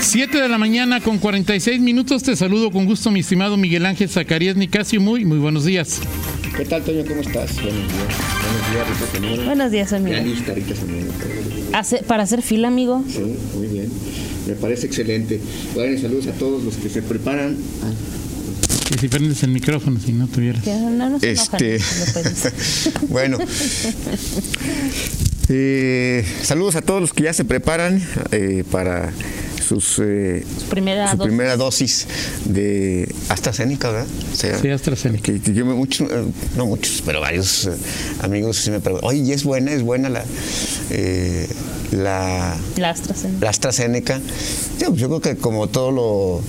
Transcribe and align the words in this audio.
7 0.00 0.40
de 0.40 0.48
la 0.48 0.58
mañana 0.58 1.00
con 1.00 1.18
46 1.18 1.80
minutos. 1.80 2.22
Te 2.22 2.36
saludo 2.36 2.70
con 2.70 2.86
gusto, 2.86 3.10
mi 3.10 3.20
estimado 3.20 3.56
Miguel 3.56 3.84
Ángel 3.84 4.08
Zacarías 4.08 4.56
Nicasio. 4.56 5.00
Muy, 5.00 5.24
muy 5.24 5.38
buenos 5.38 5.64
días. 5.64 6.00
¿Qué 6.56 6.64
tal, 6.64 6.82
Toño? 6.82 7.04
¿Cómo 7.06 7.20
estás? 7.20 7.54
Buenos 7.56 7.82
días. 7.92 9.12
Buenos 9.12 9.30
días. 9.30 9.46
Buenos 9.46 9.70
días, 9.72 9.92
amigo. 9.92 10.16
Lista, 10.22 10.54
Rita 10.54 10.74
Zamora. 10.74 12.06
¿Para 12.06 12.22
hacer 12.22 12.42
fila, 12.42 12.68
amigo? 12.68 13.04
Sí, 13.08 13.20
muy 13.56 13.66
bien. 13.66 13.90
Me 14.46 14.54
parece 14.54 14.86
excelente. 14.86 15.40
Bueno, 15.74 16.00
saludos 16.00 16.26
a 16.28 16.32
todos 16.32 16.64
los 16.64 16.76
que 16.76 16.88
se 16.88 17.02
preparan. 17.02 17.56
Y 18.94 18.98
si 18.98 19.08
prendes 19.08 19.42
el 19.42 19.50
micrófono, 19.50 20.00
si 20.00 20.12
no 20.12 20.26
tuvieras. 20.28 20.66
No, 20.66 21.10
no 21.10 21.20
se 21.20 21.32
este... 21.32 21.78
bueno. 23.08 23.38
Eh, 25.50 26.24
saludos 26.42 26.76
a 26.76 26.82
todos 26.82 27.00
los 27.00 27.12
que 27.12 27.24
ya 27.24 27.32
se 27.32 27.44
preparan 27.44 28.02
eh, 28.32 28.64
para 28.70 29.12
sus, 29.68 29.98
eh, 29.98 30.44
su, 30.58 30.66
primera, 30.66 31.10
su 31.10 31.16
dosis. 31.16 31.28
primera 31.28 31.56
dosis 31.56 32.06
de 32.46 33.14
AstraZeneca, 33.28 33.90
¿verdad? 33.90 34.06
sí, 34.34 34.68
AstraZeneca. 34.68 35.32
Que, 35.32 35.52
yo 35.52 35.66
muchos, 35.66 36.08
no 36.56 36.66
muchos, 36.66 37.02
pero 37.04 37.20
varios 37.20 37.68
amigos 38.22 38.56
se 38.56 38.70
me 38.70 38.80
preguntan, 38.80 39.08
oye, 39.08 39.32
¿es 39.32 39.44
buena? 39.44 39.72
¿Es 39.72 39.82
buena 39.82 40.08
la, 40.08 40.24
la, 41.92 42.56
la 42.76 42.90
AstraZeneca? 42.90 43.44
La 43.44 43.50
AstraZeneca. 43.50 44.20
Yo, 44.80 44.94
yo 44.94 45.08
creo 45.08 45.20
que 45.20 45.36
como 45.36 45.68
todo 45.68 45.90
lo 45.90 46.42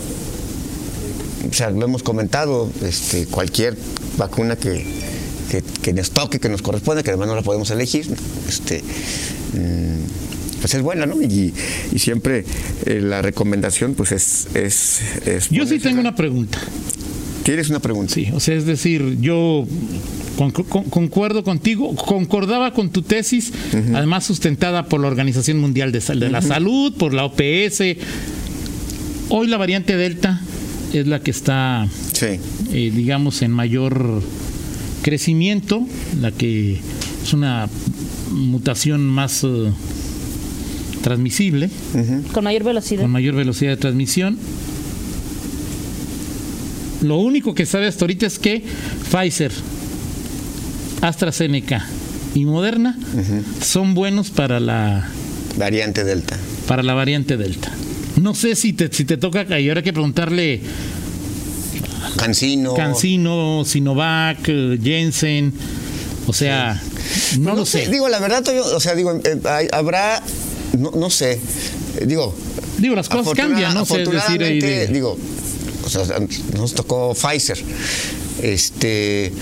o 1.50 1.54
sea, 1.54 1.70
lo 1.70 1.86
hemos 1.86 2.04
comentado, 2.04 2.70
este, 2.84 3.26
cualquier 3.26 3.78
vacuna 4.17 4.56
que, 4.56 4.86
que, 5.81 5.94
nos 5.94 6.12
toque, 6.12 6.40
que 6.40 6.50
nos 6.50 6.62
corresponde, 6.62 7.04
que 7.04 7.09
además 7.09 7.28
no 7.30 7.36
la 7.36 7.42
podemos 7.42 7.72
elegir, 7.72 8.08
este, 8.48 8.84
mm, 9.54 10.39
pues 10.59 10.73
es 10.73 10.81
buena, 10.81 11.05
¿no? 11.05 11.22
Y, 11.22 11.54
siempre 11.98 12.45
eh, 12.86 13.02
la 13.02 13.22
recomendación, 13.22 13.94
pues 13.94 14.12
es... 14.12 14.48
es, 14.55 15.50
yo 15.50 15.66
sí 15.66 15.80
tengo 15.80 16.00
una 16.00 16.16
pregunta. 16.16 16.59
¿Tienes 17.44 17.70
una 17.70 17.80
pregunta? 17.80 18.14
Sí, 18.14 18.30
o 18.34 18.39
sea, 18.39 18.56
es 18.56 18.66
decir, 18.66 19.17
yo 19.19 19.66
concuerdo 20.38 21.44
contigo, 21.44 21.95
concordaba 21.95 22.73
con 22.73 22.92
tu 22.92 23.02
tesis, 23.02 23.52
además 23.94 24.25
sustentada 24.25 24.86
por 24.86 25.02
la 25.02 25.08
Organización 25.08 25.59
Mundial 25.59 25.92
de, 25.92 26.00
de 26.00 26.30
la 26.30 26.42
Salud, 26.42 26.94
por 26.94 27.14
la 27.14 27.25
OPS. 27.25 27.81
Hoy 29.30 29.47
la 29.47 29.58
variante 29.58 29.97
Delta 29.97 30.41
es 30.94 31.08
la 31.08 31.22
que 31.22 31.31
está, 31.31 31.88
eh, 32.22 32.91
digamos, 32.95 33.41
en 33.41 33.52
mayor 33.52 34.22
crecimiento, 35.02 35.86
la 36.19 36.31
que 36.31 36.80
es 37.23 37.34
una 37.34 37.67
mutación 38.31 39.06
más 39.06 39.44
eh, 39.44 39.72
transmisible. 41.02 41.69
Con 42.31 42.44
mayor 42.44 42.64
velocidad. 42.64 43.02
Con 43.02 43.11
mayor 43.11 43.36
velocidad 43.36 43.72
de 43.72 43.78
transmisión. 43.78 44.38
Lo 47.02 47.17
único 47.17 47.56
que 47.56 47.66
sabe 47.66 47.88
hasta 47.88 48.03
ahorita 48.06 48.25
es 48.25 48.39
que 48.39 48.64
Pfizer, 49.09 49.52
AstraZeneca 51.02 51.86
y 52.36 52.45
Moderna 52.45 52.97
son 53.61 53.94
buenos 53.94 54.30
para 54.30 54.59
la 54.59 55.09
variante 55.58 56.03
Delta. 56.03 56.38
Para 56.67 56.83
la 56.83 56.94
variante 56.94 57.38
Delta. 57.38 57.72
No 58.22 58.36
sé 58.36 58.56
si 58.56 58.73
te, 58.73 58.91
si 58.91 59.06
te 59.06 59.17
toca, 59.17 59.59
y 59.59 59.69
ahora 59.69 59.80
hay 59.80 59.84
que 59.84 59.94
preguntarle. 59.94 60.61
Cancino. 62.17 62.73
Cancino, 62.73 63.63
Sinovac, 63.66 64.45
Jensen. 64.81 65.53
O 66.28 66.34
sea, 66.34 66.81
no, 67.39 67.56
lo 67.56 67.66
sé. 67.66 67.88
Digo, 67.88 68.09
la 68.09 68.19
verdad, 68.19 68.44
o 68.73 68.80
sea, 68.80 68.94
digo, 68.94 69.19
eh, 69.23 69.39
habrá, 69.72 70.22
no, 70.78 71.09
sé, 71.09 71.39
digo. 72.06 72.36
Digo, 72.78 72.95
las 72.95 73.09
cosas 73.09 73.34
cambian, 73.34 73.73
no 73.73 73.86
sé 73.86 74.06
decir 74.06 74.92
Digo, 74.92 75.17
o 75.84 75.89
sea, 75.89 76.03
nos 76.56 76.73
tocó 76.73 77.14
Pfizer. 77.14 77.58
Este 78.42 79.34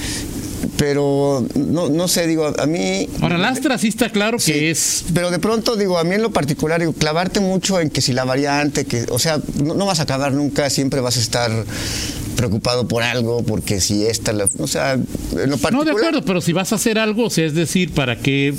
pero 0.78 1.46
no, 1.56 1.90
no 1.90 2.08
sé, 2.08 2.28
digo, 2.28 2.54
a 2.58 2.66
mí... 2.66 3.10
Ahora, 3.22 3.38
la 3.38 3.50
Astra 3.50 3.78
sí 3.78 3.88
está 3.88 4.10
claro 4.10 4.38
que 4.38 4.70
es... 4.70 5.06
Pero 5.14 5.32
de 5.32 5.40
pronto, 5.40 5.76
digo, 5.76 5.98
a 5.98 6.04
mí 6.04 6.16
en 6.16 6.22
lo 6.22 6.32
particular, 6.32 6.80
digo, 6.80 6.94
clavarte 6.94 7.40
mucho 7.40 7.80
en 7.80 7.90
que 7.90 8.02
si 8.02 8.14
la 8.14 8.26
variante, 8.26 8.86
que, 8.86 9.06
o 9.10 9.18
sea, 9.20 9.40
no, 9.64 9.74
no 9.74 9.86
vas 9.86 10.00
a 10.00 10.04
acabar 10.04 10.34
nunca, 10.34 10.70
siempre 10.70 11.02
vas 11.02 11.18
a 11.18 11.20
estar 11.20 11.52
preocupado 12.38 12.88
por 12.88 13.04
algo, 13.04 13.44
porque 13.44 13.82
si 13.82 14.06
esta, 14.06 14.34
o 14.60 14.68
sea, 14.68 14.94
en 14.94 15.50
lo 15.50 15.58
particular... 15.58 15.74
No, 15.74 15.84
de 15.84 15.92
acuerdo, 15.92 16.22
pero 16.24 16.40
si 16.40 16.54
vas 16.54 16.72
a 16.72 16.76
hacer 16.76 16.98
algo, 17.00 17.26
o 17.26 17.30
sea, 17.30 17.46
es 17.46 17.54
decir, 17.54 17.92
¿para 17.92 18.20
qué, 18.20 18.54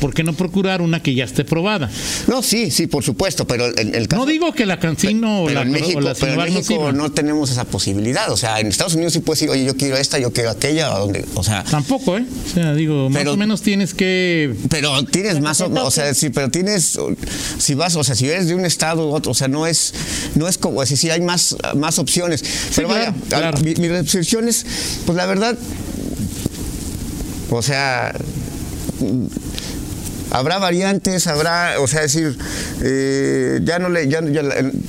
por, 0.00 0.14
qué 0.14 0.22
no 0.22 0.32
procurar 0.32 0.80
una 0.80 1.02
que 1.02 1.14
ya 1.14 1.24
esté 1.24 1.44
probada? 1.44 1.90
No, 2.28 2.42
sí, 2.42 2.70
sí, 2.70 2.86
por 2.86 3.04
supuesto, 3.04 3.46
pero 3.46 3.66
en 3.76 3.94
el 3.94 4.08
caso... 4.08 4.24
No 4.24 4.30
digo 4.30 4.52
que 4.52 4.64
la 4.64 4.78
Cancino 4.78 5.42
o 5.42 5.50
la, 5.50 5.62
en 5.62 5.72
México, 5.72 6.00
la 6.00 6.14
pero 6.14 6.42
en 6.44 6.54
México 6.54 6.92
no, 6.92 7.10
tenemos 7.10 7.50
esa 7.50 7.64
posibilidad, 7.64 8.30
o 8.32 8.36
sea, 8.36 8.60
en 8.60 8.68
Estados 8.68 8.94
Unidos 8.94 9.12
sí 9.12 9.18
puedes 9.18 9.40
decir, 9.40 9.50
oye, 9.50 9.64
yo 9.64 9.76
quiero 9.76 9.96
esta, 9.96 10.18
yo 10.18 10.32
quiero 10.32 10.50
aquella, 10.50 10.94
o, 10.94 11.00
donde, 11.00 11.24
o 11.34 11.42
sea... 11.42 11.64
Tampoco, 11.64 12.16
¿eh? 12.16 12.24
O 12.46 12.54
sea, 12.54 12.74
digo, 12.74 13.10
más 13.10 13.26
o 13.26 13.36
menos 13.36 13.60
tienes 13.60 13.92
que... 13.92 14.54
Pero 14.70 15.04
tienes 15.04 15.40
más, 15.40 15.60
o, 15.60 15.90
sea, 15.90 16.14
sí, 16.14 16.30
pero 16.30 16.48
tienes, 16.48 16.98
si 17.58 17.74
vas, 17.74 17.96
o 17.96 18.04
sea, 18.04 18.14
si 18.14 18.28
eres 18.28 18.46
de 18.46 18.54
un 18.54 18.64
estado 18.64 19.08
u 19.08 19.12
otro, 19.12 19.32
o 19.32 19.34
sea, 19.34 19.48
no 19.48 19.66
es, 19.66 19.92
no 20.36 20.46
es 20.46 20.58
como, 20.58 20.82
es 20.82 20.90
decir, 20.90 21.10
hay 21.10 21.20
más, 21.20 21.56
más 21.74 21.98
opciones, 21.98 22.44
pero 22.74 22.88
vaya, 22.88 23.12
claro. 23.28 23.58
mi, 23.58 23.74
mis 23.74 23.90
reflexiones, 23.90 24.66
pues 25.06 25.16
la 25.16 25.26
verdad, 25.26 25.56
o 27.50 27.62
sea, 27.62 28.12
habrá 30.30 30.58
variantes, 30.58 31.26
habrá, 31.26 31.80
o 31.80 31.86
sea, 31.86 32.02
decir, 32.02 32.36
eh, 32.82 33.60
ya 33.64 33.78
no 33.78 33.88
le, 33.88 34.08
ya, 34.08 34.20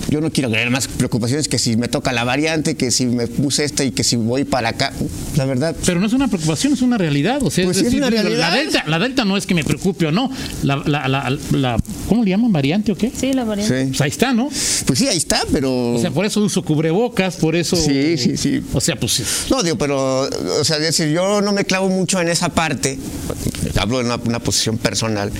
yo 0.10 0.22
no 0.22 0.32
quiero 0.32 0.50
tener 0.50 0.70
más 0.70 0.88
preocupaciones 0.88 1.48
que 1.48 1.60
si 1.60 1.78
me 1.78 1.88
toca 1.88 2.12
la 2.12 2.24
variante, 2.24 2.76
que 2.76 2.92
si 2.92 3.06
me 3.06 3.28
puse 3.28 3.64
esta 3.64 3.84
y 3.84 3.92
que 3.92 4.04
si 4.04 4.16
voy 4.16 4.44
para 4.44 4.70
acá, 4.70 4.94
la 5.36 5.46
verdad. 5.46 5.76
Pero 5.86 6.00
no 6.00 6.08
es 6.08 6.14
una 6.14 6.28
preocupación, 6.28 6.74
es 6.74 6.82
una 6.82 6.98
realidad, 6.98 7.42
o 7.44 7.52
sea, 7.52 7.66
pues 7.66 7.78
es, 7.78 7.84
decir, 7.84 8.00
una 8.00 8.10
realidad. 8.10 8.40
La 8.40 8.56
delta, 8.56 8.84
la 8.88 9.00
delta 9.00 9.26
no 9.26 9.38
es 9.38 9.46
que 9.46 9.56
me 9.56 9.64
preocupe 9.64 10.08
o 10.08 10.12
no, 10.12 10.32
la, 10.64 10.78
la, 10.86 11.08
la, 11.08 11.78
¿cómo 12.08 12.24
le 12.24 12.32
llaman 12.32 12.52
variante 12.52 12.92
o 12.92 12.96
qué? 12.96 13.12
Sí, 13.16 13.34
la 13.34 13.44
variante. 13.44 13.88
Pues 13.88 14.02
ahí 14.02 14.10
está, 14.10 14.34
¿no? 14.34 14.50
Pues 14.86 15.00
sí, 15.00 15.08
ahí 15.08 15.18
está, 15.18 15.42
pero. 15.52 15.94
O 15.94 16.00
sea, 16.00 16.12
por 16.12 16.26
eso 16.26 16.42
uso 16.42 16.64
cubrebocas, 16.64 17.36
por 17.38 17.56
eso. 17.56 17.76
Sí, 17.76 18.18
sí, 18.18 18.38
sí. 18.38 18.64
O 18.74 18.82
sea, 18.82 18.96
pues. 18.96 19.22
No, 19.50 19.64
digo, 19.64 19.78
pero, 19.78 20.22
o 20.22 20.64
sea, 20.64 20.80
decir, 20.80 21.10
yo 21.10 21.42
no 21.42 21.52
me 21.52 21.66
clavo 21.66 21.90
mucho 21.90 22.20
en 22.20 22.30
esa 22.30 22.50
parte, 22.50 22.98
hablo 23.80 24.04
de 24.04 24.06
una 24.06 24.40
posición 24.40 24.78
personal 24.78 25.32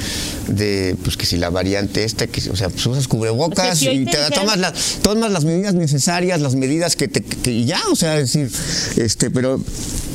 de 0.48 0.96
pues 1.04 1.18
que 1.18 1.26
si 1.26 1.38
la 1.38 1.50
variante 1.50 2.04
esta, 2.04 2.28
que 2.28 2.42
o 2.50 2.56
sea, 2.56 2.70
pues 2.70 2.86
usas 2.86 3.08
cubrebocas 3.08 3.82
y 3.82 4.06
te, 4.06 4.18
tomas, 4.34 4.58
las, 4.58 4.98
tomas 5.02 5.32
las 5.32 5.46
medidas 5.46 5.74
necesarias, 5.74 6.42
las 6.42 6.56
medidas 6.56 6.96
que 6.96 7.08
te 7.08 7.22
que 7.22 7.66
ya, 7.66 7.82
o 7.92 7.96
sea, 7.96 8.16
decir, 8.16 8.50
este, 8.96 9.30
pero 9.30 9.62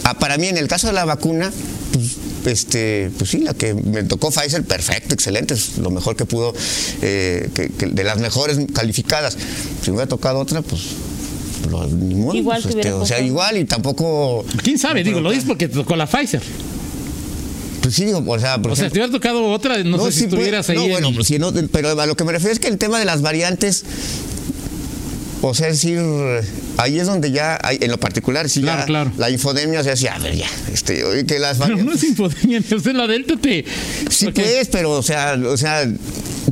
ah, 0.05 0.19
para 0.19 0.39
mí 0.39 0.47
en 0.49 0.57
el 0.57 0.69
caso 0.69 0.87
de 0.87 0.93
la 0.93 1.05
vacuna, 1.05 1.53
pues 1.93 2.17
este, 2.47 3.11
pues 3.19 3.31
sí, 3.31 3.39
la 3.39 3.55
que 3.55 3.75
me 3.75 4.03
tocó 4.05 4.31
Pfizer, 4.31 4.65
perfecto, 4.65 5.15
excelente, 5.15 5.55
es 5.55 5.79
lo 5.79 5.91
mejor 5.91 6.17
que 6.17 6.25
pudo, 6.25 6.55
eh, 7.03 7.49
de 7.79 8.05
las 8.05 8.19
mejores 8.19 8.59
calificadas. 8.73 9.37
Si 9.83 9.91
me 9.91 9.97
hubiera 9.97 10.09
tocado 10.09 10.39
otra, 10.41 10.63
pues 10.63 10.83
igual 11.65 12.61
pues, 12.63 12.75
este, 12.75 12.93
o 12.93 13.07
sea, 13.07 13.21
igual 13.21 13.57
y 13.59 13.65
tampoco. 13.65 14.45
¿Quién 14.63 14.79
sabe? 14.79 15.03
Digo, 15.05 15.21
lo 15.21 15.31
dices 15.31 15.45
porque 15.47 15.69
tocó 15.69 15.97
la 15.97 16.07
Pfizer. 16.07 16.43
Pues 17.83 17.97
sí, 17.97 18.05
digo, 18.05 18.23
o 18.25 18.39
sea, 18.39 18.61
o 18.63 18.77
sea, 18.77 18.87
si 18.87 18.93
te 18.93 18.99
hubiera 18.99 19.11
tocado 19.11 19.51
otra, 19.51 19.83
no, 19.83 20.05
sé 20.07 20.13
si 20.13 20.25
estuvieras 20.25 20.71
ahí. 20.71 20.77
No, 20.77 20.89
bueno, 20.89 21.13
pues 21.13 21.27
sí, 21.27 21.39
no, 21.39 21.53
pero 21.73 22.01
a 22.01 22.07
lo 22.07 22.17
que 22.17 22.25
me 22.25 22.33
refiero 22.33 22.53
es 22.53 22.61
que 22.61 22.69
el 22.69 22.79
tema 22.79 22.99
de 23.01 23.05
las 23.05 23.23
variantes, 23.23 23.85
o 25.41 25.53
sea, 25.53 25.69
es 25.69 25.83
decir, 25.83 25.99
ahí 26.77 26.99
es 26.99 27.07
donde 27.07 27.31
ya, 27.31 27.59
hay, 27.63 27.79
en 27.81 27.91
lo 27.91 27.99
particular, 27.99 28.49
sí, 28.49 28.63
claro, 28.63 28.81
ya 28.81 28.87
claro. 28.87 29.13
la 29.17 29.31
infodemia 29.31 29.83
se 29.83 29.91
decía, 29.91 30.15
a 30.15 30.19
ver, 30.19 30.37
ya, 30.37 30.49
este, 30.73 31.05
oye, 31.05 31.25
que 31.25 31.39
las 31.39 31.59
variantes. 31.59 31.87
no 31.87 31.93
es 31.93 32.05
infodemia, 32.05 32.59
es 32.71 32.87
la 32.87 33.07
delta 33.07 33.37
te. 33.37 33.65
Sí, 34.11 34.31
pues, 34.31 34.69
pero, 34.71 34.93
o 34.93 35.03
sea, 35.03 35.39
o 35.47 35.57
sea, 35.57 35.87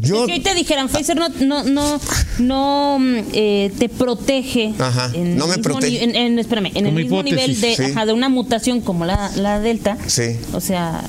yo... 0.00 0.26
Si 0.26 0.32
hoy 0.32 0.40
te 0.40 0.54
dijeran, 0.54 0.88
Pfizer 0.88 1.16
no, 1.16 1.28
no, 1.40 1.64
no, 1.64 2.00
no 2.38 2.98
eh, 3.32 3.72
te 3.78 3.88
protege. 3.88 4.72
Ajá, 4.78 5.10
en 5.14 5.36
no 5.36 5.46
me 5.46 5.58
protege. 5.58 6.04
En, 6.04 6.14
en, 6.14 6.38
espérame, 6.38 6.70
en 6.74 6.86
el 6.86 6.92
mismo 6.94 7.22
nivel 7.22 7.60
de, 7.60 7.74
ajá, 7.74 8.06
de 8.06 8.12
una 8.12 8.28
mutación 8.28 8.80
como 8.80 9.04
la, 9.04 9.30
la 9.36 9.60
Delta. 9.60 9.98
Sí. 10.06 10.36
O 10.52 10.60
sea, 10.60 11.02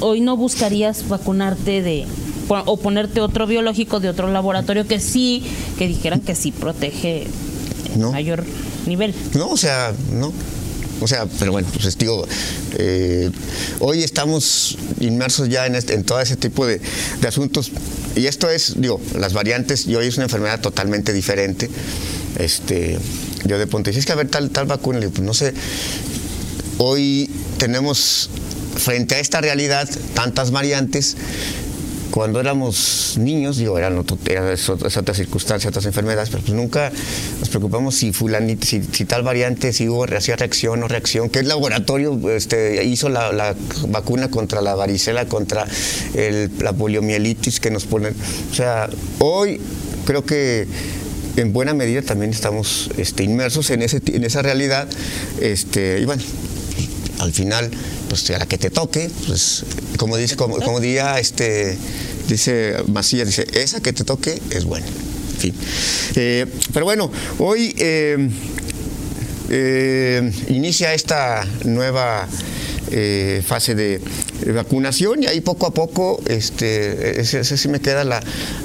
hoy 0.00 0.20
no 0.20 0.36
buscarías 0.36 1.08
vacunarte 1.08 1.82
de 1.82 2.06
o 2.48 2.76
ponerte 2.76 3.20
otro 3.20 3.46
biológico 3.46 4.00
de 4.00 4.10
otro 4.10 4.30
laboratorio 4.30 4.86
que 4.86 5.00
sí, 5.00 5.42
que 5.78 5.88
dijeran 5.88 6.20
que 6.20 6.34
sí 6.34 6.52
protege 6.52 7.26
en 7.94 8.10
mayor 8.10 8.44
nivel. 8.86 9.14
No, 9.34 9.48
o 9.48 9.56
sea, 9.56 9.92
no. 10.12 10.32
O 11.00 11.08
sea, 11.08 11.26
pero 11.38 11.50
bueno, 11.50 11.66
pues 11.72 11.98
digo, 11.98 12.24
eh, 12.78 13.28
hoy 13.80 14.04
estamos 14.04 14.78
inmersos 15.00 15.48
ya 15.48 15.66
en, 15.66 15.74
este, 15.74 15.94
en 15.94 16.04
todo 16.04 16.20
ese 16.20 16.36
tipo 16.36 16.64
de, 16.64 16.80
asuntos. 17.26 17.72
Y 18.14 18.26
esto 18.26 18.48
es, 18.48 18.80
digo, 18.80 19.00
las 19.18 19.32
variantes, 19.32 19.86
y 19.86 19.96
hoy 19.96 20.06
es 20.06 20.16
una 20.16 20.24
enfermedad 20.24 20.60
totalmente 20.60 21.12
diferente. 21.12 21.68
Este, 22.38 22.98
yo 23.44 23.58
de 23.58 23.66
punto, 23.66 23.90
es 23.90 24.06
que 24.06 24.12
a 24.12 24.14
ver 24.14 24.28
tal, 24.28 24.50
tal 24.50 24.66
vacuna, 24.66 25.00
pues 25.00 25.20
no 25.20 25.34
sé. 25.34 25.54
Hoy 26.78 27.28
tenemos 27.58 28.30
frente 28.76 29.16
a 29.16 29.18
esta 29.18 29.40
realidad 29.40 29.88
tantas 30.14 30.50
variantes 30.50 31.16
cuando 32.12 32.40
éramos 32.40 33.14
niños, 33.18 33.56
digo, 33.56 33.78
eran, 33.78 33.98
otras 33.98 35.16
circunstancias, 35.16 35.70
otras 35.70 35.86
enfermedades, 35.86 36.28
pero 36.28 36.42
pues 36.42 36.54
nunca 36.54 36.92
nos 37.40 37.48
preocupamos 37.48 37.94
si 37.94 38.12
fulanito, 38.12 38.66
si, 38.66 38.80
tal 39.06 39.22
variante, 39.22 39.72
si 39.72 39.88
hubo 39.88 40.04
reacción 40.04 40.74
o 40.74 40.76
no 40.76 40.88
reacción, 40.88 41.30
qué 41.30 41.42
laboratorio 41.42 42.20
este, 42.30 42.84
hizo 42.84 43.08
la, 43.08 43.56
vacuna 43.88 44.30
contra 44.30 44.60
la 44.60 44.74
varicela, 44.74 45.26
contra 45.26 45.66
la 46.60 46.72
poliomielitis 46.74 47.60
que 47.60 47.70
nos 47.70 47.86
ponen. 47.86 48.14
O 48.50 48.54
sea, 48.54 48.90
hoy 49.18 49.58
creo 50.04 50.24
que 50.24 50.68
en 51.36 51.52
buena 51.54 51.72
medida 51.72 52.02
también 52.02 52.30
estamos 52.30 52.90
este, 52.98 53.24
inmersos 53.24 53.70
en, 53.70 53.80
ese, 53.80 54.02
en 54.04 54.24
esa 54.24 54.42
realidad. 54.42 54.86
Este, 55.40 55.98
y 56.00 56.04
bueno, 56.04 56.22
al 57.20 57.32
final, 57.32 57.70
pues 58.08 58.28
a 58.30 58.38
la 58.38 58.46
que 58.46 58.58
te 58.58 58.68
toque, 58.68 59.10
pues 59.26 59.64
como 60.02 60.16
dice, 60.16 60.34
como, 60.34 60.58
como 60.58 60.80
diría 60.80 61.20
este, 61.20 61.78
dice 62.26 62.74
Macías, 62.88 63.24
dice, 63.24 63.46
esa 63.54 63.80
que 63.80 63.92
te 63.92 64.02
toque 64.02 64.36
es 64.50 64.64
buena. 64.64 64.84
En 64.84 65.38
fin. 65.38 65.54
Eh, 66.16 66.44
pero 66.72 66.84
bueno, 66.84 67.08
hoy 67.38 67.72
eh, 67.78 68.28
eh, 69.48 70.32
inicia 70.48 70.92
esta 70.92 71.46
nueva 71.64 72.26
fase 73.44 73.74
de 73.74 74.00
vacunación 74.52 75.22
y 75.22 75.26
ahí 75.26 75.40
poco 75.40 75.66
a 75.66 75.74
poco, 75.74 76.20
este, 76.26 77.20
ese, 77.20 77.44
sí 77.44 77.68
me 77.68 77.80
queda 77.80 78.04
la, 78.04 78.20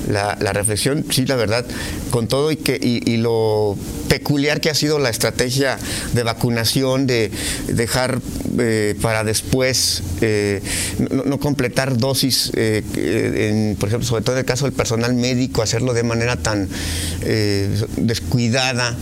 la, 0.09 0.53
reflexión, 0.53 1.05
sí, 1.09 1.25
la 1.25 1.35
verdad, 1.35 1.65
con 2.09 2.27
todo 2.27 2.51
y, 2.51 2.57
que, 2.57 2.77
y, 2.81 3.17
lo 3.17 3.77
peculiar 4.09 4.61
que 4.61 4.69
ha 4.69 4.73
sido 4.73 4.99
la 4.99 5.09
estrategia 5.09 5.77
de 6.13 6.23
vacunación, 6.23 7.07
de 7.07 7.31
dejar 7.67 8.19
eh, 8.59 8.95
para 9.01 9.23
después 9.23 10.01
eh, 10.21 10.61
no, 11.09 11.39
completar 11.39 11.97
dosis, 11.97 12.51
eh, 12.55 13.75
por 13.79 13.89
ejemplo, 13.89 14.07
sobre 14.07 14.23
todo 14.23 14.35
en 14.35 14.39
el 14.39 14.45
caso 14.45 14.65
del 14.65 14.73
personal 14.73 15.13
médico, 15.13 15.61
hacerlo 15.61 15.93
de 15.93 16.03
manera 16.03 16.37
tan 16.37 16.67
descuidada 17.97 18.95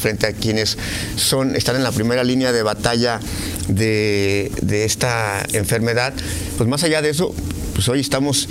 frente 0.00 0.26
a 0.26 0.32
quienes 0.32 0.78
son, 1.16 1.56
están 1.56 1.76
en 1.76 1.82
la 1.82 1.92
primera 1.92 2.24
línea 2.24 2.52
de 2.52 2.62
batalla 2.62 3.20
de, 3.68 4.50
de 4.62 4.84
esta 4.84 5.42
enfermedad, 5.52 6.12
pues 6.56 6.68
más 6.68 6.82
allá 6.84 7.02
de 7.02 7.10
eso, 7.10 7.34
pues 7.74 7.88
hoy 7.88 8.00
estamos 8.00 8.48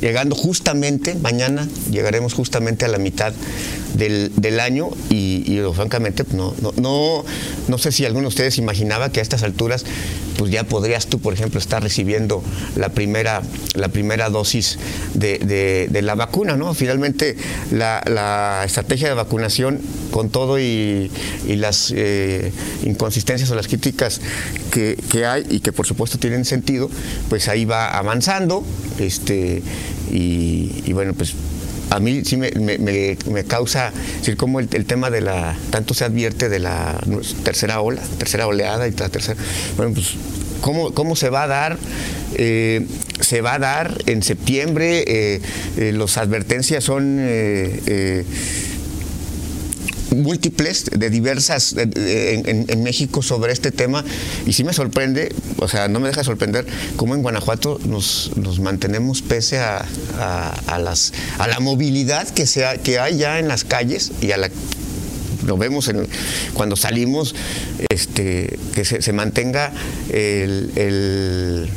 llegando 0.00 0.34
justamente, 0.34 1.14
mañana 1.14 1.68
llegaremos 1.90 2.34
justamente 2.34 2.84
a 2.84 2.88
la 2.88 2.98
mitad 2.98 3.32
del, 3.94 4.32
del 4.36 4.60
año 4.60 4.90
y, 5.08 5.60
francamente 5.74 6.24
no, 6.32 6.54
no, 6.80 7.24
no, 7.68 7.78
sé 7.78 7.92
si 7.92 8.04
alguno 8.04 8.22
de 8.22 8.28
ustedes 8.28 8.58
imaginaba 8.58 9.10
que 9.10 9.20
a 9.20 9.22
estas 9.22 9.42
alturas 9.42 9.84
pues 10.38 10.50
ya 10.50 10.64
podrías 10.64 11.06
tú, 11.06 11.18
por 11.18 11.34
ejemplo, 11.34 11.60
estar 11.60 11.82
recibiendo 11.82 12.42
la 12.76 12.88
primera, 12.90 13.42
la 13.74 13.88
primera 13.88 14.30
dosis 14.30 14.78
de, 15.14 15.88
la 16.02 16.14
vacuna, 16.14 16.56
¿no? 16.56 16.72
Finalmente 16.72 17.36
la, 17.72 18.62
estrategia 18.64 19.08
de 19.08 19.14
vacunación 19.14 19.80
con 20.10 20.30
todo 20.30 20.58
y, 20.58 21.10
las 21.46 21.92
eh, 21.94 22.52
inconsistencias 22.84 23.50
o 23.50 23.54
las 23.54 23.68
críticas 23.68 24.20
que, 24.72 24.96
que 25.10 25.26
hay 25.26 25.46
y 25.50 25.60
que 25.60 25.72
por 25.72 25.86
supuesto 25.86 26.18
tienen 26.18 26.46
sentido, 26.46 26.90
pues 27.28 27.48
ahí 27.48 27.66
va 27.66 27.90
avanzando. 27.90 28.64
Este, 28.98 29.62
y, 30.10 30.92
bueno, 30.92 31.14
pues 31.14 31.34
a 31.90 31.98
mí 31.98 32.24
sí 32.24 32.36
me, 32.36 33.16
causa 33.46 33.92
decir 34.18 34.36
cómo 34.36 34.60
el, 34.60 34.68
tema 34.68 35.10
de 35.10 35.20
la 35.20 35.56
tanto 35.70 35.92
se 35.92 36.04
advierte 36.04 36.48
de 36.48 36.60
la 36.60 36.98
tercera 37.44 37.80
ola 37.80 38.00
tercera 38.18 38.46
oleada 38.46 38.86
y 38.88 38.92
la 38.92 39.08
tercera 39.08 39.40
bueno 39.76 39.94
pues 39.94 40.14
cómo, 40.60 40.92
cómo 40.92 41.16
se 41.16 41.30
va 41.30 41.42
a 41.42 41.46
dar 41.48 41.78
eh, 42.36 42.86
se 43.20 43.40
va 43.40 43.54
a 43.54 43.58
dar 43.58 43.98
en 44.06 44.22
septiembre 44.22 45.04
eh, 45.06 45.40
eh, 45.76 45.92
las 45.92 46.16
advertencias 46.16 46.84
son 46.84 47.18
múltiples, 50.14 50.86
de 50.96 51.10
diversas 51.10 51.74
en, 51.76 52.82
México 52.82 53.22
sobre 53.22 53.52
este 53.52 53.70
tema. 53.70 54.04
Y 54.46 54.52
sí 54.52 54.64
me 54.64 54.72
sorprende, 54.72 55.34
o 55.58 55.68
sea, 55.68 55.88
no 55.88 56.00
me 56.00 56.08
deja 56.08 56.24
sorprender 56.24 56.66
cómo 56.96 57.14
en 57.14 57.22
Guanajuato 57.22 57.78
nos, 57.86 58.32
nos 58.36 58.60
mantenemos 58.60 59.22
pese 59.22 59.58
a, 59.58 59.86
las, 60.78 61.12
a 61.38 61.48
la 61.48 61.60
movilidad 61.60 62.28
que, 62.28 62.46
sea, 62.46 62.78
que 62.78 62.98
hay 62.98 63.18
ya 63.18 63.38
en 63.38 63.48
las 63.48 63.64
calles 63.64 64.12
y 64.20 64.32
a 64.32 64.36
la 64.36 64.50
lo 65.46 65.56
vemos 65.56 65.90
cuando 66.54 66.76
salimos, 66.76 67.34
este, 67.88 68.58
que 68.74 68.84
se, 68.84 69.12
mantenga 69.12 69.72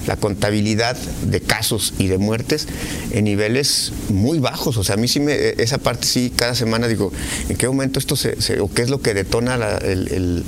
la 0.05 0.15
contabilidad 0.17 0.97
de 0.97 1.41
casos 1.41 1.93
y 1.97 2.07
de 2.07 2.17
muertes 2.17 2.67
en 3.11 3.25
niveles 3.25 3.91
muy 4.09 4.39
bajos. 4.39 4.77
O 4.77 4.83
sea, 4.83 4.95
a 4.95 4.97
mí 4.97 5.07
sí 5.07 5.19
me, 5.19 5.33
esa 5.57 5.77
parte 5.77 6.07
sí, 6.07 6.31
cada 6.35 6.55
semana 6.55 6.87
digo, 6.87 7.11
¿en 7.49 7.55
qué 7.55 7.67
momento 7.67 7.99
esto 7.99 8.15
se, 8.15 8.35
o 8.59 8.71
qué 8.71 8.81
es 8.81 8.89
lo 8.89 9.01
que 9.01 9.13
detona 9.13 9.55
el, 9.77 10.43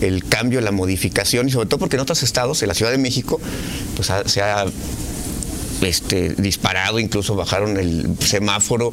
el, 0.00 0.24
cambio, 0.28 0.60
la 0.60 0.72
modificación? 0.72 1.48
Y 1.48 1.52
sobre 1.52 1.68
todo 1.68 1.78
porque 1.78 1.96
en 1.96 2.00
otros 2.00 2.22
estados, 2.22 2.62
en 2.62 2.68
la 2.68 2.74
Ciudad 2.74 2.92
de 2.92 2.98
México, 2.98 3.40
pues 3.96 4.10
se 4.26 4.40
ha 4.40 4.66
este, 5.82 6.30
disparado, 6.30 6.98
incluso 6.98 7.34
bajaron 7.34 7.76
el 7.76 8.16
semáforo. 8.20 8.92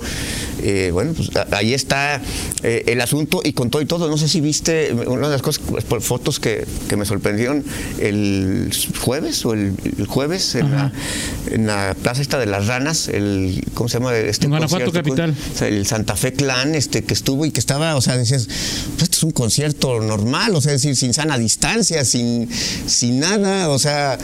Eh, 0.62 0.89
bueno, 0.91 1.13
pues 1.13 1.30
ahí 1.51 1.74
está 1.74 2.21
eh, 2.63 2.83
el 2.88 3.01
asunto 3.01 3.41
y 3.44 3.53
con 3.53 3.69
todo 3.69 3.81
y 3.81 3.86
todo. 3.86 4.09
No 4.09 4.18
sé 4.18 4.27
si 4.27 4.41
viste 4.41 4.94
una 4.94 5.27
de 5.27 5.33
las 5.33 5.41
cosas, 5.41 5.63
pues, 5.68 5.83
por 5.83 6.01
fotos 6.01 6.39
que, 6.39 6.65
me 6.97 7.06
sorprendieron 7.06 7.63
el 8.00 8.74
jueves 9.00 9.45
o 9.45 9.53
el, 9.53 9.74
jueves 10.07 10.56
en 10.56 11.65
la, 11.65 11.95
plaza 12.01 12.21
esta 12.21 12.38
de 12.38 12.45
las 12.45 12.68
ranas, 12.68 13.07
el 13.07 13.63
¿cómo 13.74 13.88
se 13.88 14.00
llama? 14.00 14.15
Este 14.18 14.45
en 14.45 14.51
Guanajuato 14.51 14.91
Capital. 14.91 15.36
el 15.62 15.86
Santa 15.86 16.15
Fe 16.15 16.33
Clan, 16.33 16.75
este 16.75 17.03
que 17.03 17.13
estuvo 17.13 17.45
y 17.45 17.51
que 17.51 17.59
estaba, 17.59 17.95
o 17.95 18.01
sea, 18.01 18.18
decías, 18.18 18.47
pues 18.47 19.03
esto 19.03 19.18
es 19.18 19.24
un 19.24 19.31
concierto 19.31 20.01
normal, 20.01 20.56
o 20.56 20.62
sea, 20.62 20.74
es 20.74 20.81
decir, 20.81 20.95
sin 20.95 21.13
sana 21.13 21.38
distancia, 21.38 22.03
sin, 22.03 22.50
sin 22.88 23.19
nada, 23.19 23.69
o 23.69 23.80
sea, 23.80 24.18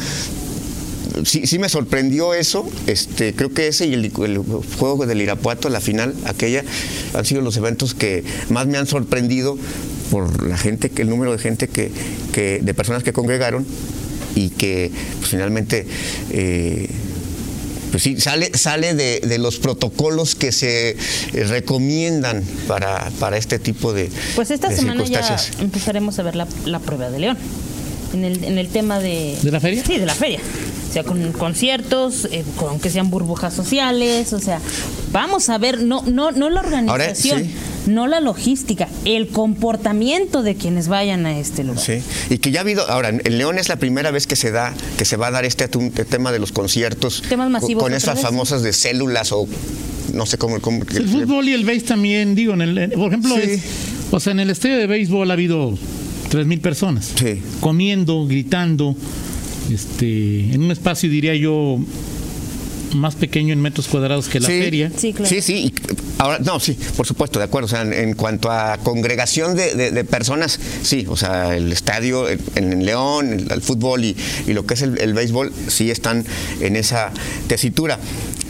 sí, 1.24 1.48
sí 1.48 1.60
me 1.60 1.70
sorprendió 1.70 2.34
eso. 2.34 2.68
Este, 2.88 3.34
creo 3.34 3.54
que 3.54 3.68
ese 3.68 3.88
y 3.88 3.94
el, 3.94 4.12
juego 4.80 5.06
del 5.06 5.22
Irapuato, 5.22 5.70
la 5.70 5.82
final, 5.82 6.14
aquella, 6.26 6.64
han 7.14 7.26
sido 7.26 7.42
los 7.42 7.58
eventos 7.58 7.94
que 7.94 8.24
más 8.50 8.68
me 8.68 8.78
han 8.78 8.88
sorprendido 8.88 9.58
por 10.12 10.44
la 10.48 10.58
gente, 10.58 10.92
el 10.98 11.10
número 11.10 11.32
de 11.32 11.38
gente 11.38 11.68
que, 11.68 11.92
de 12.62 12.74
personas 12.74 13.04
que 13.04 13.14
congregaron 13.14 13.66
y 14.36 14.50
que 14.50 14.92
pues, 15.20 15.32
finalmente 15.32 15.88
eh, 16.32 16.90
pues 17.92 18.04
sí, 18.04 18.20
sale, 18.20 18.52
sale 18.54 18.94
de, 18.94 19.38
los 19.38 19.58
protocolos 19.58 20.36
que 20.36 20.52
se 20.52 20.90
eh, 20.90 20.98
recomiendan 21.46 22.44
para, 22.68 23.10
para 23.20 23.38
este 23.38 23.58
tipo 23.58 23.94
de 23.94 24.10
Pues 24.36 24.52
esta 24.52 24.72
semana 24.72 25.06
ya 25.06 25.38
empezaremos 25.60 26.20
a 26.20 26.24
ver 26.24 26.36
la, 26.36 26.48
la 26.66 26.80
prueba 26.80 27.10
de 27.10 27.20
León. 27.20 27.38
En 28.14 28.24
el, 28.24 28.44
en 28.44 28.58
el 28.58 28.70
tema 28.70 29.00
de... 29.00 29.38
¿De 29.42 29.52
la 29.52 29.60
feria? 29.60 29.84
Sí, 29.86 29.98
de 29.98 30.06
la 30.06 30.16
feria 30.16 30.40
sea, 30.96 31.04
con 31.04 31.32
conciertos, 31.34 32.26
eh, 32.32 32.46
aunque 32.60 32.90
sean 32.90 33.10
burbujas 33.10 33.54
sociales, 33.54 34.32
o 34.32 34.40
sea, 34.40 34.62
vamos 35.12 35.50
a 35.50 35.58
ver, 35.58 35.82
no, 35.82 36.02
no, 36.04 36.32
no 36.32 36.50
la 36.50 36.62
organización. 36.62 37.50
No 37.86 38.08
la 38.08 38.20
logística, 38.20 38.88
el 39.04 39.28
comportamiento 39.28 40.42
de 40.42 40.56
quienes 40.56 40.88
vayan 40.88 41.28
a 41.28 41.38
este 41.38 41.64
lugar. 41.64 41.84
Sí, 41.86 42.02
y 42.32 42.40
que 42.40 42.50
ya 42.50 42.62
ha 42.62 42.64
habido, 42.64 42.90
ahora, 42.90 43.10
en 43.10 43.38
León 43.38 43.60
es 43.60 43.70
la 43.70 43.76
primera 43.76 44.10
vez 44.10 44.26
que 44.26 44.36
se 44.36 44.50
da, 44.50 44.74
que 44.98 45.06
se 45.06 45.18
va 45.18 45.28
a 45.28 45.32
dar 45.32 45.46
este, 45.46 45.68
tema 45.68 46.32
de 46.32 46.40
los 46.40 46.52
conciertos. 46.52 47.22
Temas 47.30 47.52
masivos. 47.52 47.84
Con, 47.84 47.94
esas 47.94 48.22
famosas 48.22 48.64
de 48.64 48.74
células 48.74 49.32
o 49.34 49.48
no 50.14 50.26
sé 50.26 50.40
cómo. 50.40 50.60
cómo 50.62 50.82
el 50.82 51.08
fútbol 51.08 51.48
y 51.48 51.54
el 51.54 51.64
béis 51.64 51.86
también, 51.86 52.34
digo, 52.34 52.56
en 52.56 52.64
el, 52.64 52.90
por 52.90 53.10
ejemplo, 53.10 53.36
o 54.10 54.20
sea, 54.20 54.32
en 54.32 54.40
el 54.40 54.50
estadio 54.50 54.78
de 54.78 54.88
béisbol 54.88 55.30
ha 55.30 55.34
habido 55.34 55.78
tres 56.30 56.48
mil 56.48 56.62
personas 56.62 57.12
sí. 57.16 57.40
comiendo, 57.60 58.26
gritando, 58.26 58.96
este, 59.72 60.54
en 60.54 60.64
un 60.64 60.72
espacio, 60.72 61.10
diría 61.10 61.36
yo, 61.36 61.80
más 62.96 63.16
pequeño 63.16 63.54
en 63.54 63.62
metros 63.62 63.88
cuadrados 63.88 64.28
que 64.28 64.40
la 64.40 64.48
feria. 64.48 64.92
Sí, 64.96 65.14
claro. 65.14 65.30
Sí, 65.30 65.42
sí. 65.42 65.74
ahora, 66.18 66.40
no, 66.40 66.60
sí, 66.60 66.78
por 66.96 67.06
supuesto, 67.06 67.40
de 67.40 67.46
acuerdo. 67.46 67.66
O 67.66 67.70
sea, 67.70 67.82
en, 67.82 68.14
cuanto 68.14 68.52
a 68.52 68.78
congregación 68.78 69.56
de, 69.56 70.06
personas, 70.06 70.60
sí. 70.82 71.06
O 71.10 71.18
sea, 71.18 71.56
el 71.56 71.72
estadio 71.72 72.28
en, 72.30 72.86
León, 72.86 73.48
el, 73.50 73.62
fútbol 73.62 74.04
y, 74.04 74.16
lo 74.48 74.66
que 74.66 74.76
es 74.76 74.82
el, 74.82 75.00
el, 75.00 75.14
béisbol, 75.14 75.52
sí 75.68 75.92
están 75.92 76.26
en 76.62 76.76
esa 76.76 77.12
tesitura. 77.48 78.00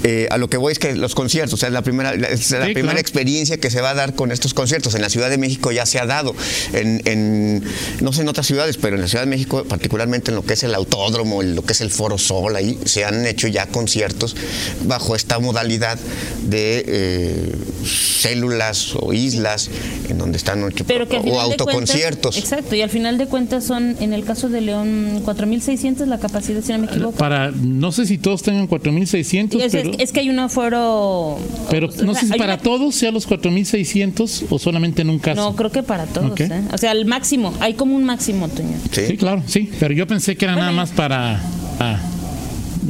Eh, 0.08 0.28
a 0.30 0.38
lo 0.38 0.52
que 0.52 0.58
voy 0.58 0.72
es 0.72 0.78
que 0.78 0.94
los 0.94 1.16
conciertos, 1.16 1.56
o 1.56 1.58
sea, 1.58 1.68
es 1.68 1.74
la 1.74 1.82
primera, 1.82 2.14
es 2.14 2.52
la 2.52 2.66
primera 2.66 3.00
experiencia 3.00 3.58
que 3.58 3.72
se 3.72 3.82
va 3.82 3.90
a 3.90 3.94
dar 3.96 4.14
con 4.14 4.32
estos 4.32 4.54
conciertos. 4.54 4.94
En 4.94 5.02
la 5.02 5.10
Ciudad 5.10 5.32
de 5.32 5.40
México 5.40 5.72
ya 5.72 5.88
se 5.88 5.98
ha 5.98 6.06
dado, 6.06 6.36
en, 6.74 7.64
no 8.02 8.14
sé 8.14 8.22
en 8.22 8.28
otras 8.28 8.46
ciudades, 8.46 8.78
pero 8.78 8.98
en 8.98 9.02
la 9.02 9.08
Ciudad 9.08 9.24
de 9.24 9.32
México, 9.32 9.64
particularmente 9.68 10.30
en 10.30 10.36
lo 10.36 10.44
que 10.44 10.54
es 10.54 10.62
el 10.62 10.76
autódromo, 10.76 11.42
en 11.42 11.56
lo 11.56 11.64
que 11.64 11.74
es 11.74 11.82
el 11.82 11.90
Foro 11.90 12.20
Sol, 12.20 12.56
ahí 12.56 12.78
se 12.86 13.04
han 13.04 13.26
hecho 13.26 13.48
ya 13.48 13.66
conciertos 13.66 14.36
bajo 14.84 15.16
esta 15.16 15.40
modalidad 15.40 15.98
de 16.44 16.86
eh, 16.88 17.56
células 17.84 18.96
o 18.96 19.12
islas 19.12 19.72
en 20.08 20.20
donde 20.20 20.38
están 20.38 20.64
o 20.64 21.40
autoconciertos. 21.40 22.38
exacto, 22.38 22.76
y 22.76 22.82
al 22.84 22.92
final 22.92 23.18
de 23.18 23.26
cuentas 23.26 23.64
son, 23.64 23.96
en 24.00 24.14
el 24.14 24.24
caso 24.24 24.50
de 24.50 24.62
León, 24.62 25.24
4.600 25.26 26.06
la 26.06 26.20
capacidad, 26.20 26.62
si 26.62 26.74
no 26.74 26.80
me 26.80 26.86
equivoco. 26.86 27.18
Para, 27.18 27.50
no 27.50 27.92
sé 27.92 28.06
si 28.06 28.20
todos 28.20 28.44
tengan 28.44 28.70
4.600. 28.70 29.62
Es, 29.62 29.72
pero, 29.72 29.95
es, 30.00 30.12
que 30.12 30.22
hay 30.22 30.30
un 30.30 30.40
aforo... 30.40 31.38
Pero 31.70 31.90
no 32.04 32.16
sé 32.16 32.28
si 32.28 32.38
para 32.38 32.58
todos 32.58 32.96
sea 32.96 33.12
los 33.12 33.28
4.600 33.28 34.46
o 34.50 34.60
solamente 34.60 35.02
en 35.02 35.10
un 35.10 35.20
caso. 35.20 35.42
No, 35.42 35.56
creo 35.56 35.72
que 35.72 35.84
para 35.84 36.06
todos. 36.06 36.40
¿eh? 36.40 36.62
O 36.72 36.78
sea, 36.78 36.92
el 36.92 37.06
máximo, 37.06 37.54
hay 37.60 37.74
como 37.74 37.96
un 37.96 38.04
máximo, 38.04 38.48
Toño. 38.48 38.78
Sí, 38.92 39.18
claro, 39.18 39.44
sí, 39.46 39.70
pero 39.80 39.94
yo 39.94 40.08
pensé 40.08 40.36
que 40.36 40.46
era 40.46 40.56
nada 40.56 40.72
más 40.72 40.92
para... 40.92 41.42
Ah, 41.80 42.00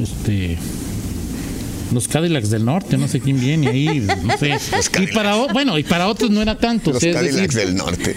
este 0.01 0.57
los 1.91 2.07
Cadillacs 2.07 2.49
del 2.49 2.65
norte, 2.65 2.97
no 2.97 3.07
sé 3.07 3.19
quién 3.21 3.39
viene 3.39 3.69
ahí, 3.69 3.99
no 3.99 4.37
sé. 4.37 4.57
Y 5.01 5.07
para, 5.07 5.35
bueno, 5.35 5.77
y 5.77 5.83
para 5.83 6.07
otros 6.07 6.29
no 6.29 6.41
era 6.41 6.57
tanto. 6.57 6.91
Los 6.91 7.03
Cadillacs 7.03 7.55
del 7.55 7.75
norte. 7.75 8.15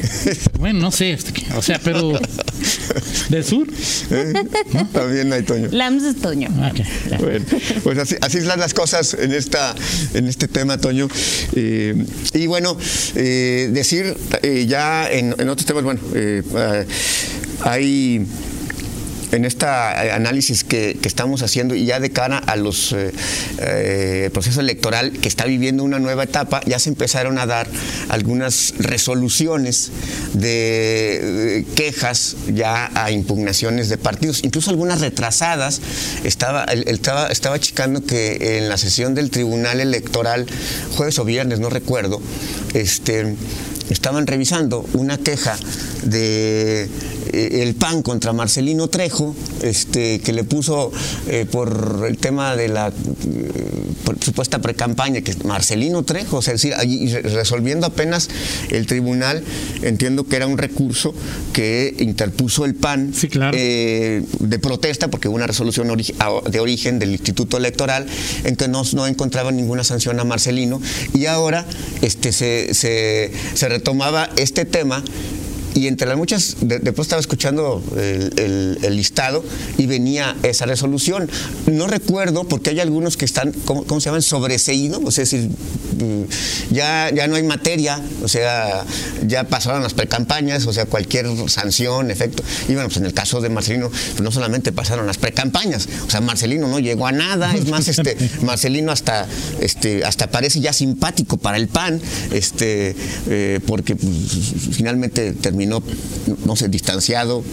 Bueno, 0.58 0.80
no 0.80 0.90
sé, 0.90 1.16
o 1.56 1.62
sea, 1.62 1.80
pero 1.82 2.18
del 3.28 3.44
sur. 3.44 3.66
¿Eh? 4.10 4.32
También 4.92 5.32
hay 5.32 5.42
Toño. 5.42 5.68
Lams 5.70 6.02
es 6.04 6.16
Toño. 6.16 6.48
bueno, 6.50 7.44
pues 7.82 7.98
así, 7.98 8.16
así 8.20 8.38
están 8.38 8.60
las 8.60 8.74
cosas 8.74 9.14
en 9.14 9.32
esta, 9.32 9.74
en 10.14 10.26
este 10.26 10.48
tema, 10.48 10.78
Toño. 10.78 11.08
Eh, 11.54 12.04
y 12.34 12.46
bueno, 12.46 12.76
eh, 13.14 13.70
decir 13.72 14.16
ya 14.66 15.10
en, 15.10 15.34
en, 15.38 15.48
otros 15.48 15.66
temas, 15.66 15.84
bueno, 15.84 16.00
hay 17.62 18.26
en 19.32 19.44
este 19.44 19.66
análisis 19.66 20.64
que, 20.64 20.98
estamos 21.08 21.42
haciendo 21.42 21.74
y 21.74 21.86
ya 21.86 22.00
de 22.00 22.10
cara 22.10 22.36
a 22.36 22.54
los 22.54 22.92
eh, 22.92 23.12
eh, 23.60 24.30
proceso 24.32 24.60
electoral 24.60 25.12
que 25.12 25.26
está 25.26 25.46
viviendo 25.46 25.82
una 25.82 25.98
nueva 25.98 26.24
etapa, 26.24 26.60
ya 26.66 26.78
se 26.78 26.90
empezaron 26.90 27.38
a 27.38 27.46
dar 27.46 27.66
algunas 28.10 28.74
resoluciones 28.78 29.90
de 30.34 31.64
quejas 31.74 32.36
ya 32.52 32.90
a 32.94 33.10
impugnaciones 33.10 33.88
de 33.88 33.96
partidos, 33.96 34.44
incluso 34.44 34.70
algunas 34.70 35.00
retrasadas. 35.00 35.80
Estaba, 36.24 36.64
estaba, 36.64 37.28
estaba 37.28 37.58
checando 37.58 38.04
que 38.04 38.58
en 38.58 38.68
la 38.68 38.76
sesión 38.76 39.14
del 39.14 39.30
Tribunal 39.30 39.80
Electoral, 39.80 40.46
jueves 40.96 41.18
o 41.18 41.24
viernes, 41.24 41.58
no 41.58 41.70
recuerdo, 41.70 42.20
este, 42.74 43.34
estaban 43.90 44.26
revisando 44.26 44.84
una 44.94 45.18
queja 45.18 45.56
de 46.04 46.88
el 47.32 47.74
PAN 47.74 48.02
contra 48.02 48.32
Marcelino 48.32 48.88
Trejo, 48.88 49.34
este, 49.62 50.20
que 50.20 50.32
le 50.32 50.44
puso 50.44 50.92
eh, 51.26 51.46
por 51.50 52.04
el 52.08 52.18
tema 52.18 52.56
de 52.56 52.68
la 52.68 52.88
eh, 52.88 53.50
supuesta 54.20 54.60
precampaña, 54.60 55.20
que 55.20 55.30
es 55.30 55.44
Marcelino 55.44 56.02
Trejo, 56.02 56.38
o 56.38 56.42
sea, 56.42 56.54
decir, 56.54 56.74
resolviendo 57.24 57.86
apenas 57.86 58.28
el 58.70 58.86
tribunal, 58.86 59.42
entiendo 59.82 60.24
que 60.24 60.36
era 60.36 60.46
un 60.46 60.58
recurso 60.58 61.14
que 61.52 61.94
interpuso 61.98 62.64
el 62.64 62.74
PAN 62.74 63.12
de 63.12 64.58
protesta, 64.60 65.08
porque 65.08 65.28
hubo 65.28 65.36
una 65.36 65.46
resolución 65.46 65.88
de 65.88 66.60
origen 66.60 66.98
del 66.98 67.10
Instituto 67.12 67.56
Electoral 67.56 68.06
en 68.44 68.56
que 68.56 68.68
no, 68.68 68.82
no 68.94 69.06
encontraba 69.06 69.52
ninguna 69.52 69.84
sanción 69.84 70.18
a 70.20 70.24
Marcelino, 70.24 70.80
y 71.14 71.26
ahora 71.26 71.66
este, 72.02 72.32
se, 72.32 72.74
se, 72.74 73.32
se 73.54 73.68
retomaba 73.68 74.30
este 74.36 74.64
tema 74.64 75.02
y 75.78 75.86
entre 75.86 76.08
las 76.08 76.16
muchas, 76.16 76.56
después 76.60 77.06
estaba 77.06 77.20
escuchando 77.20 77.82
el, 77.96 78.78
listado 78.90 79.44
y 79.76 79.86
venía 79.86 80.36
esa 80.42 80.66
resolución. 80.66 81.30
No 81.66 81.86
recuerdo 81.86 82.44
porque 82.44 82.70
hay 82.70 82.80
algunos 82.80 83.16
que 83.16 83.24
están, 83.24 83.52
¿cómo, 83.64 84.00
se 84.00 84.06
llaman? 84.06 84.22
Sobreseídos, 84.22 85.00
o 85.04 85.10
sea, 85.12 85.22
es 85.22 85.30
decir, 85.30 85.50
mm, 85.50 86.74
ya, 86.74 87.10
ya 87.14 87.28
no 87.28 87.36
hay 87.36 87.44
materia, 87.44 88.00
o 88.22 88.28
sea, 88.28 88.84
ya 89.26 89.44
pasaron 89.44 89.82
las 89.82 89.94
precampañas, 89.94 90.66
o 90.66 90.72
sea, 90.72 90.86
cualquier 90.86 91.26
sanción, 91.48 92.10
efecto. 92.10 92.42
Y 92.68 92.72
bueno, 92.72 92.88
pues 92.88 92.96
en 92.96 93.06
el 93.06 93.14
caso 93.14 93.40
de 93.40 93.50
Marcelino, 93.50 93.90
pues 93.90 94.20
no 94.20 94.32
solamente 94.32 94.72
pasaron 94.72 95.06
las 95.06 95.18
precampañas, 95.18 95.88
o 96.06 96.10
sea, 96.10 96.20
Marcelino 96.20 96.66
no 96.66 96.80
llegó 96.80 97.06
a 97.06 97.12
nada, 97.12 97.54
es 97.54 97.68
más, 97.68 97.86
este, 97.86 98.16
Marcelino 98.42 98.90
hasta, 98.90 99.28
este, 99.60 100.04
hasta 100.04 100.28
parece 100.28 100.60
ya 100.60 100.72
simpático 100.72 101.36
para 101.36 101.56
el 101.56 101.68
PAN, 101.68 102.00
este, 102.32 102.96
eh, 103.28 103.60
porque 103.64 103.94
pues, 103.94 104.12
finalmente 104.72 105.32
terminó 105.32 105.67
no, 105.68 105.82
no 106.44 106.56
sé, 106.56 106.68
distanciado 106.68 107.44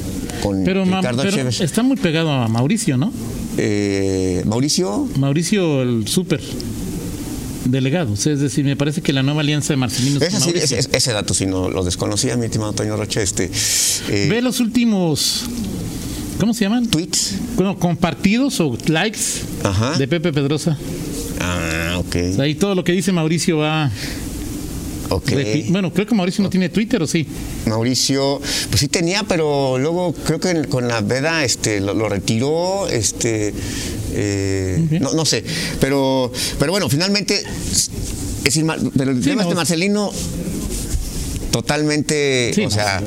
con 0.41 0.63
pero, 0.63 0.85
Ricardo 0.85 1.23
pero 1.23 1.49
Está 1.49 1.83
muy 1.83 1.97
pegado 1.97 2.31
a 2.31 2.47
Mauricio, 2.47 2.97
¿no? 2.97 3.11
Eh, 3.57 4.43
Mauricio. 4.45 5.07
Mauricio, 5.17 5.81
el 5.81 6.07
súper 6.07 6.41
delegado. 7.65 8.13
es 8.13 8.39
decir, 8.39 8.65
me 8.65 8.75
parece 8.75 9.01
que 9.01 9.13
la 9.13 9.23
nueva 9.23 9.41
alianza 9.41 9.73
de 9.73 9.77
Marcelino. 9.77 10.19
Es 10.21 10.71
ese 10.71 11.13
dato 11.13 11.33
sí 11.33 11.45
no 11.45 11.69
lo 11.69 11.83
desconocía, 11.83 12.35
mi 12.37 12.45
estimado 12.45 12.71
Antonio 12.71 12.95
Roche. 12.95 13.21
Este, 13.21 13.51
eh, 14.09 14.27
Ve 14.29 14.41
los 14.41 14.59
últimos. 14.59 15.45
¿Cómo 16.39 16.53
se 16.53 16.65
llaman? 16.65 16.87
Tweets. 16.87 17.35
Bueno, 17.55 17.77
compartidos 17.79 18.59
o 18.59 18.77
likes 18.87 19.19
de 19.97 20.07
Pepe 20.07 20.33
Pedrosa. 20.33 20.77
Ah, 21.39 21.97
ok. 21.99 22.39
ahí 22.39 22.55
todo 22.55 22.75
lo 22.75 22.83
que 22.83 22.91
dice 22.91 23.11
Mauricio 23.11 23.57
va 23.57 23.89
bueno, 25.69 25.93
creo 25.93 26.05
que 26.05 26.15
Mauricio 26.15 26.43
no 26.43 26.49
tiene 26.49 26.69
Twitter, 26.69 27.01
¿o 27.01 27.07
sí? 27.07 27.27
Mauricio, 27.67 28.39
pues 28.69 28.79
sí 28.79 28.87
tenía, 28.87 29.23
pero 29.23 29.77
luego 29.77 30.13
creo 30.13 30.39
que 30.39 30.67
con 30.67 30.87
la 30.87 31.01
veda 31.01 31.43
este, 31.43 31.79
lo, 31.79 32.09
retiró, 32.09 32.87
este, 32.87 33.53
eh, 34.13 34.99
no, 35.01 35.25
sé, 35.25 35.43
pero, 35.79 36.31
pero 36.59 36.71
bueno, 36.71 36.89
finalmente, 36.89 37.43
es 37.71 37.91
decir, 38.43 38.65
pero 38.97 39.11
el 39.11 39.21
tema 39.21 39.43
este 39.43 39.55
Marcelino 39.55 40.11
totalmente, 41.55 42.51
o 42.65 42.69
sea, 42.69 43.01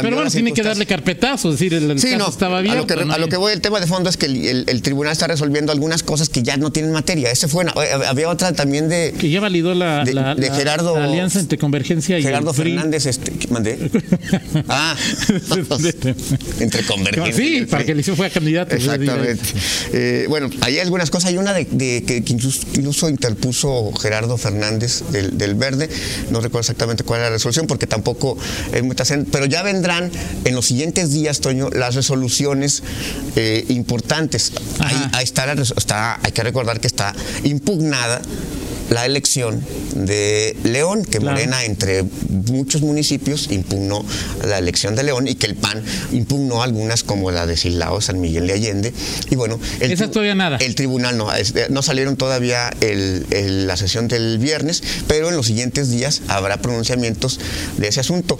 pero 0.00 0.16
bueno, 0.16 0.30
tiene 0.30 0.54
que 0.54 0.62
darle 0.62 0.86
carpetazo, 0.86 1.50
es 1.50 1.58
decir, 1.58 1.74
el, 1.74 2.00
caso 2.00 2.30
estaba 2.30 2.62
bien. 2.62 2.74
A 2.74 2.78
lo, 2.78 2.86
que, 2.86 2.94
a 2.94 3.18
lo 3.18 3.28
que 3.28 3.36
voy, 3.36 3.52
el 3.52 3.60
tema 3.60 3.78
de 3.78 3.86
fondo 3.86 4.08
es 4.08 4.16
que 4.16 4.24
el, 4.24 4.80
tribunal 4.80 5.12
está 5.12 5.26
resolviendo 5.26 5.70
algunas 5.70 6.02
cosas 6.02 6.30
que 6.30 6.42
ya 6.42 6.56
no 6.56 6.72
tienen 6.72 6.92
materia. 6.92 7.30
Ese 7.30 7.46
fue, 7.46 7.66
eh, 7.66 7.68
había 8.06 8.30
otra 8.30 8.54
también 8.54 8.88
de 8.88 9.14
que 9.18 9.28
ya 9.28 9.40
validó 9.40 9.74
la, 9.74 10.06
de, 10.06 10.50
Gerardo 10.50 10.96
alianza 10.96 11.40
entre 11.40 11.58
Convergencia 11.58 12.18
y 12.18 12.22
Gerardo 12.22 12.54
Fernández, 12.54 13.04
este, 13.04 13.32
mandé. 13.50 13.78
ah, 14.68 14.96
entre 16.60 16.82
Convergencia. 16.84 17.34
Sí, 17.34 17.66
para 17.66 17.84
que 17.84 17.92
el 17.92 18.02
fue 18.02 18.30
candidato. 18.30 18.76
Exactamente. 18.76 19.42
Eh, 19.92 20.24
bueno, 20.26 20.48
hay 20.62 20.78
algunas 20.78 21.10
cosas. 21.10 21.28
Hay 21.28 21.36
una 21.36 21.52
de, 21.52 21.66
que 21.66 22.24
incluso, 22.28 23.10
interpuso 23.10 23.92
Gerardo 23.92 24.38
Fernández 24.38 25.02
del, 25.10 25.36
del 25.36 25.54
Verde. 25.54 25.90
No 26.30 26.40
recuerdo 26.40 26.60
exactamente 26.60 27.04
cuál 27.04 27.20
era 27.20 27.28
la 27.28 27.34
resolución 27.34 27.66
porque 27.66 27.86
tampoco 27.90 28.38
es 28.72 28.82
muy 28.82 28.96
pero 29.30 29.44
ya 29.44 29.62
vendrán 29.62 30.10
en 30.44 30.54
los 30.54 30.66
siguientes 30.66 31.10
días, 31.10 31.40
Toño, 31.40 31.68
las 31.68 31.94
resoluciones 31.94 32.82
eh, 33.36 33.66
importantes. 33.68 34.52
Ahí, 34.78 35.24
está, 35.24 35.52
está, 35.52 36.18
hay 36.22 36.32
que 36.32 36.42
recordar 36.42 36.80
que 36.80 36.86
está 36.86 37.14
impugnada 37.44 38.22
la 38.90 39.06
elección 39.06 39.64
de 39.94 40.56
León, 40.64 41.04
que 41.04 41.20
Morena 41.20 41.64
entre 41.64 42.04
muchos 42.28 42.82
municipios 42.82 43.50
impugnó 43.50 44.04
la 44.44 44.58
elección 44.58 44.96
de 44.96 45.04
León 45.04 45.28
y 45.28 45.36
que 45.36 45.46
el 45.46 45.54
PAN 45.54 45.82
impugnó 46.12 46.62
algunas 46.62 47.04
como 47.04 47.30
la 47.30 47.46
de 47.46 47.56
Silao, 47.56 48.00
San 48.00 48.20
Miguel 48.20 48.46
de 48.46 48.52
Allende. 48.52 48.92
Y 49.30 49.36
bueno, 49.36 49.58
el, 49.78 49.96
todavía 50.10 50.34
nada. 50.34 50.58
El 50.58 50.74
tribunal 50.74 51.16
no, 51.16 51.28
no 51.70 51.82
salieron 51.82 52.16
todavía 52.16 52.70
la 52.80 53.76
sesión 53.76 54.08
del 54.08 54.38
viernes, 54.38 54.82
pero 55.06 55.28
en 55.28 55.36
los 55.36 55.46
siguientes 55.46 55.90
días 55.90 56.22
habrá 56.28 56.60
pronunciamientos 56.60 57.40
de 57.76 57.88
ese 57.88 58.00
asunto. 58.00 58.38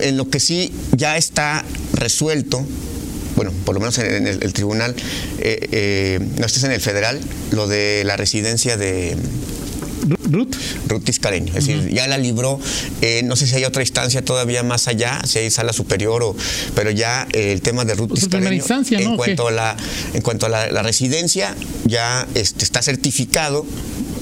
En 0.00 0.16
lo 0.16 0.28
que 0.28 0.40
sí 0.40 0.72
ya 0.92 1.16
está 1.16 1.64
resuelto 1.94 2.66
bueno, 3.34 3.50
por 3.64 3.74
lo 3.74 3.80
menos 3.80 3.96
en 3.96 4.26
el, 4.26 4.52
tribunal, 4.52 4.94
eh, 5.38 5.68
eh, 5.72 6.20
no 6.38 6.44
estés 6.44 6.64
en 6.64 6.70
el 6.72 6.82
federal, 6.82 7.18
lo 7.50 7.66
de 7.66 8.02
la 8.04 8.18
residencia 8.18 8.76
de 8.76 9.16
Ruth. 10.02 10.54
Ruth 10.88 11.04
Tiscareño. 11.04 11.48
Es 11.56 11.66
decir, 11.66 11.90
ya 11.90 12.06
la 12.06 12.18
libró. 12.18 12.58
Eh, 13.00 13.22
no 13.24 13.36
sé 13.36 13.46
si 13.46 13.56
hay 13.56 13.64
otra 13.64 13.82
instancia 13.82 14.24
todavía 14.24 14.62
más 14.62 14.88
allá, 14.88 15.20
si 15.24 15.38
hay 15.38 15.50
sala 15.50 15.72
superior, 15.72 16.22
o, 16.22 16.36
pero 16.74 16.90
ya 16.90 17.26
eh, 17.32 17.52
el 17.52 17.62
tema 17.62 17.84
de 17.84 17.94
Ruth 17.94 18.08
pues 18.08 18.20
Tiscareño. 18.20 18.52
Instancia, 18.52 18.98
en, 18.98 19.16
cuanto 19.16 19.48
a 19.48 19.50
la, 19.50 19.76
en 20.14 20.22
cuanto 20.22 20.46
a 20.46 20.48
la, 20.48 20.82
residencia, 20.82 21.54
ya 21.84 22.26
este, 22.34 22.64
está 22.64 22.82
certificado. 22.82 23.66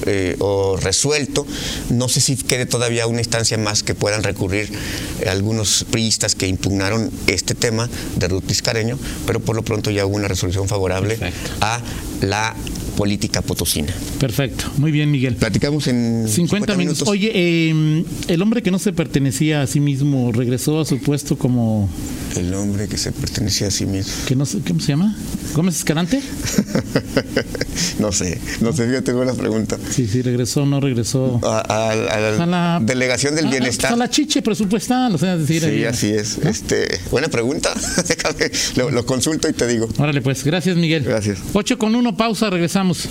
Eh, 0.07 0.35
o 0.39 0.77
resuelto. 0.77 1.45
No 1.91 2.09
sé 2.09 2.21
si 2.21 2.35
quede 2.35 2.65
todavía 2.65 3.05
una 3.05 3.19
instancia 3.19 3.55
más 3.59 3.83
que 3.83 3.93
puedan 3.93 4.23
recurrir 4.23 4.67
algunos 5.27 5.85
priistas 5.91 6.33
que 6.33 6.47
impugnaron 6.47 7.11
este 7.27 7.53
tema 7.53 7.87
de 8.15 8.27
Ruth 8.27 8.45
Tiscareño, 8.47 8.97
pero 9.27 9.41
por 9.41 9.55
lo 9.55 9.61
pronto 9.61 9.91
ya 9.91 10.07
hubo 10.07 10.15
una 10.15 10.27
resolución 10.27 10.67
favorable 10.67 11.19
a 11.59 11.81
la 12.21 12.55
política 13.01 13.41
potosina. 13.41 13.91
Perfecto, 14.19 14.65
muy 14.77 14.91
bien 14.91 15.09
Miguel. 15.09 15.35
Platicamos 15.35 15.87
en 15.87 16.27
50, 16.27 16.75
minutos. 16.75 17.07
Oye, 17.07 17.31
em, 17.69 18.03
el 18.27 18.41
hombre 18.43 18.61
que 18.61 18.69
no 18.69 18.77
se 18.77 18.93
pertenecía 18.93 19.63
a 19.63 19.65
sí 19.65 19.79
mismo 19.79 20.31
regresó 20.31 20.79
a 20.79 20.85
su 20.85 20.99
puesto 20.99 21.35
como 21.35 21.89
El 22.35 22.53
hombre 22.53 22.87
que 22.87 22.97
se 22.97 23.11
pertenecía 23.11 23.67
a 23.67 23.71
sí 23.71 23.85
mismo. 23.85 24.13
¿Qué 24.25 24.35
no, 24.35 24.45
¿Cómo 24.67 24.79
se 24.79 24.87
llama? 24.87 25.15
¿Gómez 25.53 25.75
Escalante? 25.77 26.21
no 27.99 28.11
sé, 28.11 28.39
no 28.61 28.71
sé, 28.73 28.87
fíjate, 28.87 29.11
buena 29.13 29.33
pregunta. 29.33 29.77
Sí, 29.89 30.07
sí, 30.07 30.21
regresó, 30.21 30.65
no 30.65 30.79
regresó. 30.79 31.39
A, 31.43 31.95
la, 32.45 32.79
delegación 32.81 33.35
del 33.35 33.47
bienestar. 33.47 33.93
A, 33.93 33.95
la 33.95 34.09
chiche 34.09 34.41
presupuestal, 34.41 35.13
o 35.15 35.17
sea, 35.17 35.37
decir. 35.37 35.61
Sí, 35.61 35.85
así 35.85 36.09
es. 36.11 36.37
Este, 36.39 36.99
buena 37.11 37.27
pregunta. 37.27 37.73
lo, 38.75 38.91
lo 38.91 39.05
consulto 39.05 39.49
y 39.49 39.53
te 39.53 39.67
digo. 39.67 39.89
Órale, 39.97 40.21
pues, 40.21 40.43
gracias, 40.43 40.77
Miguel. 40.77 41.03
Gracias. 41.03 41.39
8 41.53 41.77
con 41.77 41.95
1, 41.95 42.15
pausa, 42.15 42.49
regresamos. 42.49 43.07